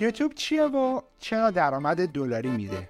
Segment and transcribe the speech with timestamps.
[0.00, 2.88] یوتیوب چیه و چرا درآمد دلاری میده؟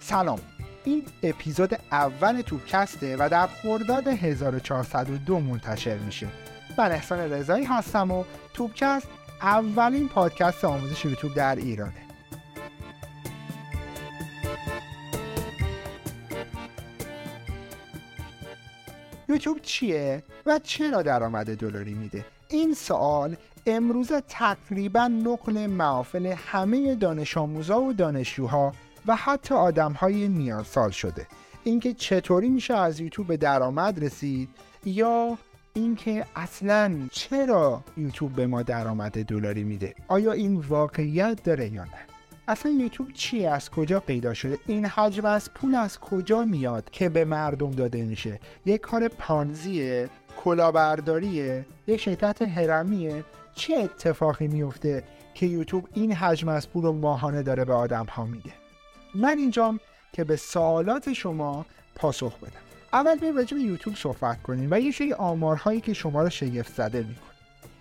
[0.00, 0.40] سلام.
[0.84, 6.28] این اپیزود اول توپکسته و در خرداد 1402 منتشر میشه.
[6.78, 9.08] من احسان رضایی هستم و توپکست
[9.42, 12.11] اولین پادکست آموزش یوتیوب در ایرانه.
[19.42, 27.36] یوتیوب چیه و چرا درآمد دلاری میده؟ این سوال امروز تقریبا نقل محافل همه دانش
[27.36, 28.72] آموزا و دانشجوها
[29.06, 31.26] و حتی آدم های میان سال شده.
[31.64, 34.48] اینکه چطوری میشه از یوتیوب به درآمد رسید
[34.84, 35.38] یا
[35.74, 42.11] اینکه اصلا چرا یوتیوب به ما درآمد دلاری میده؟ آیا این واقعیت داره یا نه؟
[42.48, 47.08] اصلا یوتیوب چیه از کجا پیدا شده؟ این حجم از پول از کجا میاد که
[47.08, 50.08] به مردم داده میشه؟ یک کار پانزیه
[50.44, 53.24] کلاهبرداریه یک شرکت هرمیه.
[53.54, 58.24] چه اتفاقی میفته که یوتیوب این حجم از پول رو ماهانه داره به آدم ها
[58.24, 58.52] میده؟
[59.14, 59.80] من اینجام
[60.12, 62.60] که به سوالات شما پاسخ بدم.
[62.92, 66.74] اول بریم راجع به یوتیوب صحبت کنیم و یه سری آمارهایی که شما رو شگفت
[66.74, 67.32] زده می‌کنه.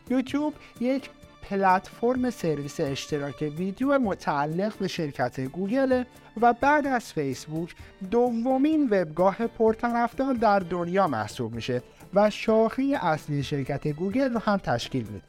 [0.10, 1.10] یوتیوب یک
[1.42, 6.04] پلتفرم سرویس اشتراک ویدیو متعلق به شرکت گوگل
[6.42, 7.76] و بعد از فیسبوک
[8.12, 11.82] دومین وبگاه پرطرفدار در دنیا محسوب میشه
[12.14, 15.26] و شاخه اصلی شرکت گوگل رو هم تشکیل میده.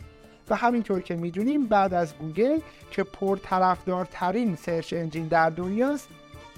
[0.51, 2.59] و همینطور که می‌دونیم بعد از گوگل
[2.91, 6.09] که پرطرفدارترین search engine در دنیاست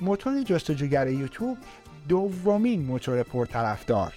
[0.01, 1.59] موتور جستجوگر یوتیوب
[2.09, 4.13] دومین موتور پرطرفدار.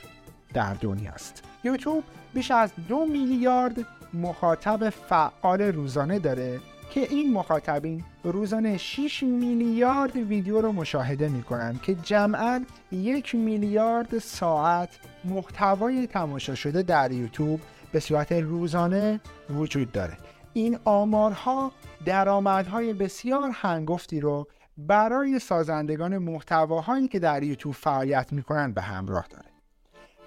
[0.54, 2.04] در دنیاست یوتیوب
[2.34, 3.76] بیش از دو میلیارد
[4.14, 11.96] مخاطب فعال روزانه داره که این مخاطبین روزانه 6 میلیارد ویدیو رو مشاهده می‌کنن که
[11.96, 14.90] جمعا یک میلیارد ساعت
[15.26, 17.62] محتوای تماشا شده در یوتیوب
[17.92, 20.18] به صورت روزانه وجود داره.
[20.54, 21.72] این آمارها
[22.06, 29.57] درآمدهای بسیار هنگفتی رو برای سازندگان محتواهایی که در یوتیوب فعالیت می‌کنن به همراه داره.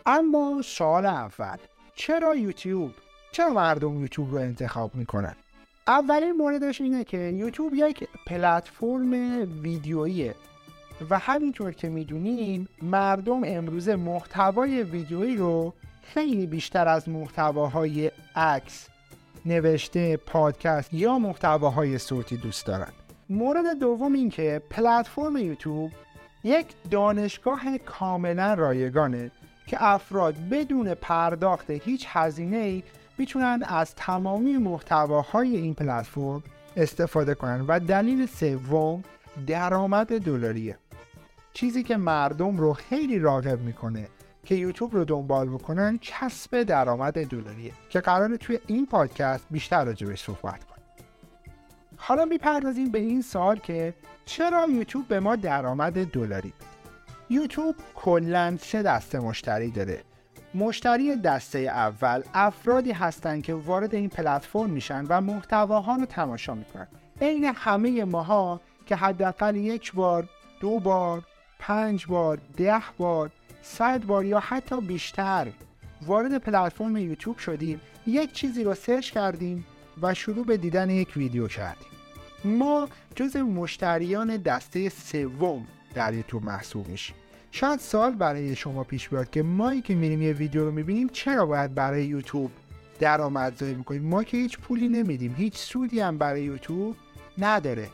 [0.06, 1.56] اما سوال اول
[1.94, 2.91] چرا یوتیوب؟
[3.33, 5.37] چرا مردم یوتیوب رو انتخاب می‌کنن؟
[5.87, 9.12] اولین موردش اینه که یوتیوب یک پلتفرم
[9.62, 10.34] ویدیوییه
[11.10, 15.72] و همینطور که می‌دونیم مردم امروزه محتوای ویدیویی رو
[16.03, 18.89] خیلی بیشتر از محتواهای عکس
[19.47, 22.93] نوشته پادکست یا محتواهای صوتی دوست دارن.
[23.31, 25.91] مورد دوم این که پلتفرم یوتیوب
[26.44, 29.31] یک دانشگاه کاملا رایگانه.
[29.71, 32.83] که افراد بدون پرداخت هیچ هزینه ای
[33.19, 36.43] می‌تونن از تمامی محتواهای این پلتفرم
[36.77, 39.03] استفاده کنن و دلیل سوم
[39.47, 40.79] درآمد دلاریه.
[41.53, 44.09] چیزی که مردم رو خیلی راغب می‌کنه
[44.45, 50.23] که یوتیوب رو دنبال بکنن کسب درآمد دلاریه که قراره توی این پادکست بیشتر راجبش
[50.23, 50.85] صحبت کنیم.
[51.97, 53.95] حالا می‌پردازیم به این سال که
[54.25, 56.53] چرا یوتیوب به ما درآمد دلاری
[57.31, 60.03] یوتیوب کلا سه دسته مشتری داره.
[60.55, 66.89] مشتری دسته اول افرادی هستند که وارد این پلتفرم میشن و محتواها رو تماشا می‌کنن.
[67.21, 70.29] عین همه ماها که حداقل یک بار
[70.61, 71.23] دو بار
[71.59, 73.31] پنج بار ده بار
[73.63, 75.49] صد بار یا حتی بیشتر
[76.07, 79.67] وارد پلتفرم یوتیوب شدیم یک چیزی رو سرچ کردیم
[80.03, 81.89] و شروع به دیدن یک ویدیو کردیم.
[82.45, 87.17] ما جز مشتریان دسته سوم در یوتیوب محسوب میشیم.
[87.51, 91.47] شاید سال برای شما پیش بیاد که مایی که میریم یه ویدیو رو می‌بینیم چرا
[91.47, 92.51] باید برای یوتیوب
[93.01, 96.97] درآمدزایی می‌کنیم؟ ما که هیچ پولی نمیدیم هیچ سودی هم برای یوتیوب
[97.39, 97.89] نداره.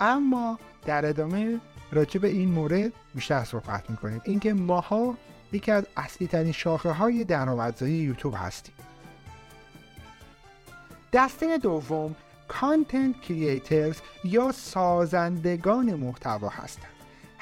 [0.00, 1.60] اما در ادامه
[1.92, 4.20] راجع به این مورد بیشتر صحبت می‌کنیم.
[4.24, 5.14] اینکه ماها
[5.52, 8.74] یکی از اصلی ترین شاخه های درآمدزایی یوتیوب هستیم.
[11.12, 12.16] دسته دوم
[12.48, 16.95] کانتنت کریئترز یا سازندگان محتوا هستند.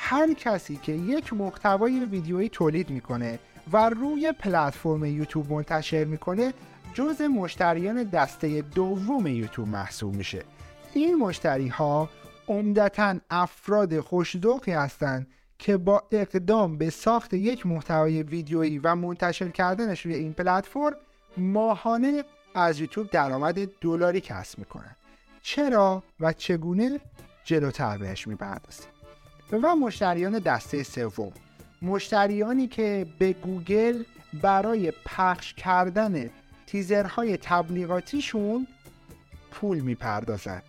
[0.07, 3.39] هر کسی که یک محتوای ویدیویی تولید می‌کنه
[3.73, 6.55] و روی پلتفرم یوتیوب منتشر می‌کنه
[6.95, 10.45] جز مشتریان دسته دوم یوتیوب محسوب میشه.
[10.95, 12.09] این مشتری ها
[12.49, 15.27] عمدتا افراد خوشدوقی هستند
[15.59, 20.97] که با اقدام به ساخت یک محتوای ویدیویی و منتشر کردنش روی این پلتفرم
[21.37, 22.25] ماهانه
[22.55, 24.97] از یوتیوب درآمد دلاری کسب می‌کنن.
[25.43, 27.01] چرا و چگونه؟
[27.45, 28.94] جلوتر بهش می‌پردازیم.
[29.53, 31.33] و مشتریان دسته سوم.
[31.83, 34.05] مشتریانی که به گوگل
[34.43, 36.31] برای پخش کردن
[36.67, 38.67] تیزرهای تبلیغاتیشون
[39.51, 40.63] پول می‌پردازند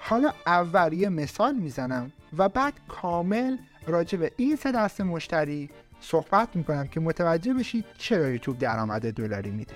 [0.00, 5.70] حالا اول یه مثال می‌زنم و بعد کامل راجع به این سه دست مشتری
[6.00, 9.74] صحبت می‌کنم که متوجه بشید چرا یوتیوب درآمد دلاری میده.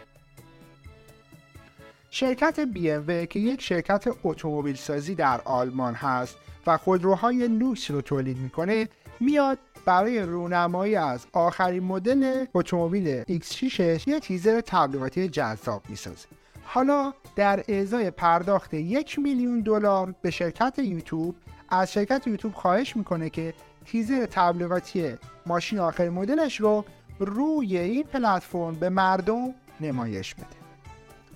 [2.10, 6.36] شرکت BMW که یک شرکت اتومبیل سازی در آلمان هست
[6.66, 8.88] و خودروهای لوکس رو تولید می‌کنه
[9.20, 16.28] میاد برای رونمایی از آخرین مدل اتومبیل X6 یه تیزر تبلیغاتی جذاب می‌سازه.
[16.64, 21.37] حالا در ازای پرداخت یک میلیون دلار به شرکت یوتیوب
[21.69, 25.14] از شرکت یوتیوب خواهش می‌کنه که تیزر تبلیغاتی
[25.46, 26.84] ماشین آخر مدلش رو
[27.19, 30.46] روی این پلتفرم به مردم نمایش بده.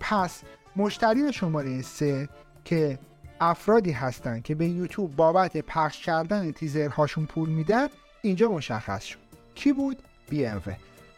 [0.01, 0.43] پس
[0.77, 2.29] مشتری شماره سه
[2.65, 2.99] که
[3.41, 7.89] افرادی هستند که به یوتیوب بابت پخش کردن تیزرهاشون پول میدن
[8.23, 9.19] اینجا مشخص شد.
[9.55, 9.99] کی بود؟
[10.31, 10.71] BMW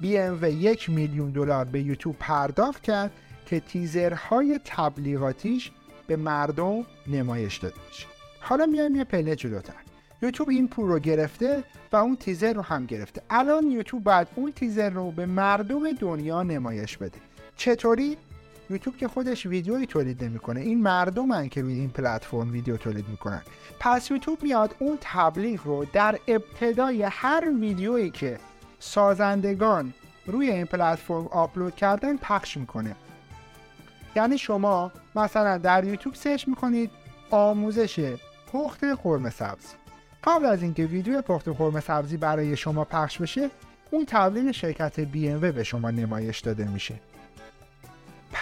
[0.02, 3.10] BMW یک میلیون دلار به یوتیوب پرداخت کرد
[3.46, 5.70] که تیزرهای تبلیغاتیش
[6.06, 8.06] به مردم نمایش داده بشه
[8.40, 9.74] حالا میایم یه پله جلوتر.
[10.22, 13.22] یوتیوب این پول رو گرفته و اون تیزر رو هم گرفته.
[13.30, 17.18] الان یوتیوب بعد اون تیزر رو به مردم دنیا نمایش بده.
[17.56, 18.16] چطوری؟
[18.70, 20.60] یوتیوب که خودش ویدیویی تولید نمی‌کنه.
[20.60, 23.42] این مردمن که روی این پلتفرم ویدیو تولید می‌کنن.
[23.80, 28.38] پس یوتیوب میاد اون تبلیغ رو در ابتدای هر ویدیویی که
[28.78, 29.94] سازندگان
[30.26, 32.96] روی این پلتفرم آپلود کردن پخش می‌کنه.
[34.16, 36.90] یعنی شما مثلا در یوتیوب سرچ می‌کنید
[37.30, 38.14] آموزش
[38.52, 39.74] پخت قرمه سبزی
[40.24, 43.50] قبل از اینکه ویدیو پخت قرمه سبزی برای شما پخش بشه
[43.90, 46.94] اون تبلیغ شرکت BMW به شما نمایش داده میشه.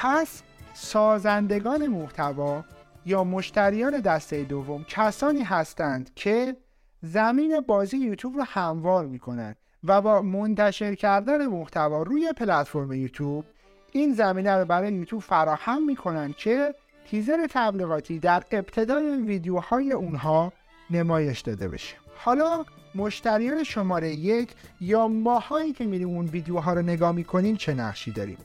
[0.02, 0.42] پس
[0.74, 2.64] سازندگان محتوا
[3.06, 6.56] یا مشتریان دسته دوم کسانی هستند که
[7.02, 13.44] زمین بازی یوتیوب رو هموار می‌کنند و با منتشر کردن محتوا روی پلتفرم یوتیوب
[13.92, 16.74] این زمینه رو برای یوتیوب فراهم می‌کنن که
[17.10, 20.52] تیزر تبلیغاتی در ابتدای ویدیوهای اونها
[20.90, 21.96] نمایش داده بشه.
[22.16, 22.64] حالا
[22.94, 24.50] مشتریان شماره یک
[24.80, 28.38] یا ماهایی که میریم اون ویدیوها رو نگاه می‌کنیم چه نقشی داریم؟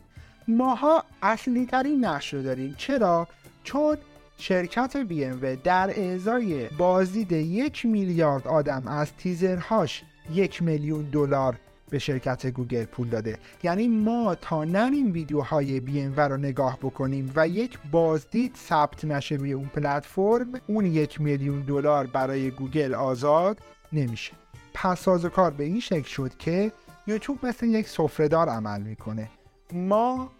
[0.47, 2.75] ماها اصلی ترین نقش رو داریم.
[2.77, 3.27] چرا؟
[3.63, 3.97] چون
[4.37, 11.57] شرکت BMW در ازای بازدید یک میلیارد آدم از تیزرهاش یک میلیون دلار
[11.89, 13.37] به شرکت گوگل پول داده.
[13.63, 19.53] یعنی ما تا نریم ویدیوهای BMW رو نگاه بکنیم و یک بازدید ثبت نشه روی
[19.53, 23.59] اون پلتفرم اون یک میلیون دلار برای گوگل آزاد
[23.93, 24.33] نمیشه.
[24.73, 26.71] پس سازوکار به این شکل شد که
[27.07, 29.29] یوتیوب مثل یک سفرهدار عمل می‌کنه.
[29.73, 30.31] ما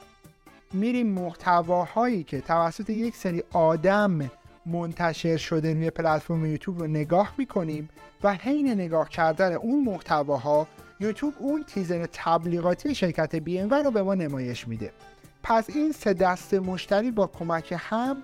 [0.74, 4.31] میریم محتواهایی که توسط یک سری آدم
[4.65, 7.89] منتشر شده روی پلتفرم یوتیوب رو نگاه می‌کنیم
[8.24, 10.68] و حین نگاه کردن اون محتواها
[11.00, 14.91] یوتیوب اون تیزر تبلیغاتی شرکت بی رو به ما نمایش میده.
[15.44, 18.18] پس این سه دست مشتری با کمک هم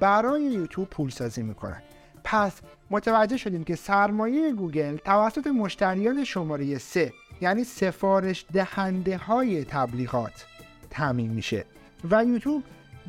[0.00, 1.82] برای یوتیوب پول سازی می‌کنن.
[2.24, 2.52] پس
[2.90, 10.46] متوجه شدیم که سرمایه گوگل توسط مشتریان شماره سه یعنی سفارش دهنده های تبلیغات
[10.92, 11.64] تامین میشه.
[12.10, 12.62] و یوتیوب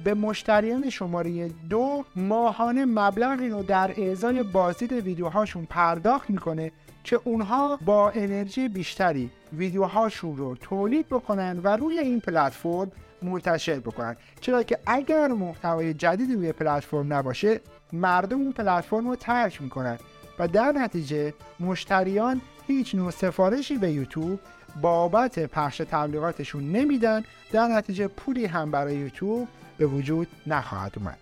[0.03, 6.71] به مشتریان شماره دو ماهانه مبلغی رو در اعضای بازدید ویدیوهاشون پرداخت می‌کنه
[7.03, 12.91] که اونها با انرژی بیشتری ویدیوهاشون رو تولید بکنن و روی این پلتفرم
[13.21, 14.15] منتشر بکنن.
[14.41, 17.61] چرا که اگر محتوای جدیدی روی پلتفرم نباشه
[17.93, 19.97] مردم اون پلتفرم رو ترک می‌کنن.
[20.39, 24.39] و در نتیجه مشتریان هیچ نوع سفارشی به یوتیوب
[24.81, 31.17] بابت پخش تبلیغاتشون نمیدن در نتیجه پولی هم برای یوتیوب به وجود نخواهد اومد.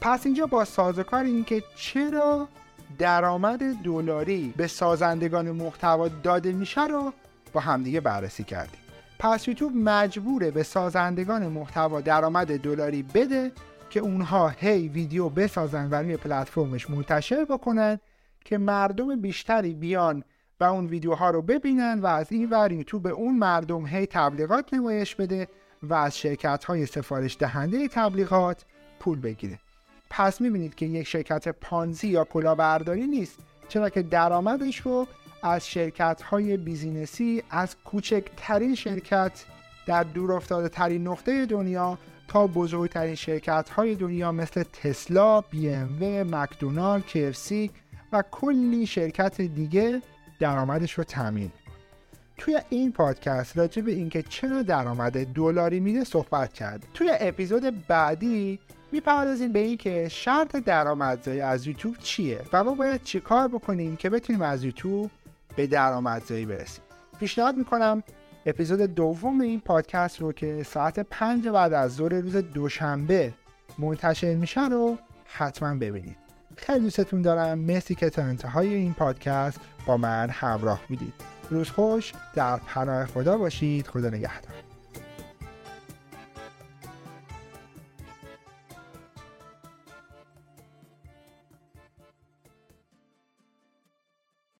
[0.00, 2.48] پس اینجا با سازوکار این که چرا
[2.98, 7.12] درآمد دلاری به سازندگان محتوا داده میشه رو
[7.52, 8.80] با همدیگه بررسی کردیم.
[9.18, 13.52] پس یوتیوب مجبوره به سازندگان محتوا درآمد دلاری بده
[13.90, 17.98] که اونها هی ویدیو بسازن و روی پلتفرمش منتشر بکنن
[18.44, 20.24] که مردم بیشتری بیان
[20.60, 24.74] و اون ویدیوها رو ببینن و از این ور یوتیوب به اون مردم هی تبلیغات
[24.74, 25.48] نمایش بده
[25.82, 28.64] و از شرکت های سفارش دهنده تبلیغات
[29.00, 29.58] پول بگیره.
[30.10, 33.38] پس می‌بینید که یک شرکت پانزی یا کلاهبرداری نیست
[33.68, 35.06] چرا که درآمدش رو
[35.42, 39.44] از شرکت های بیزینسی از کوچکترین شرکت
[39.86, 41.98] در دور افتاده ترین نقطه دنیا
[42.28, 47.70] تا بزرگترین شرکت های دنیا مثل تسلا، بی ام و، مکدونالد، کفسی
[48.12, 50.02] و کلی شرکت دیگه
[50.38, 51.50] درآمدش رو تامین
[52.36, 56.86] توی این پادکست راجع به اینکه چرا درآمد دلاری میده صحبت کرد.
[56.94, 58.58] توی اپیزود بعدی
[58.92, 64.42] می‌پردازیم به اینکه شرط درآمدزایی از یوتیوب چیه و ما باید چیکار بکنیم که بتونیم
[64.42, 65.10] از یوتیوب
[65.56, 66.84] به درآمدزایی برسیم.
[67.20, 68.02] پیشنهاد می‌کنم
[68.46, 73.32] اپیزود دوم این پادکست رو که ساعت پنج بعد از ظهر روز دوشنبه
[73.78, 76.27] منتشر میشه رو حتما ببینید.
[76.58, 77.58] خیلی دوستتون دارم.
[77.58, 81.14] مرسی که تا انتهای این پادکست با من همراه بودید.
[81.50, 83.86] روز خوش در پناه خدا باشید.
[83.86, 84.67] خدا نگهدار.